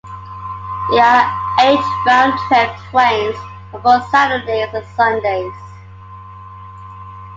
[0.89, 3.35] There are eight round-trip trains
[3.71, 5.53] on both Saturdays and Sundays.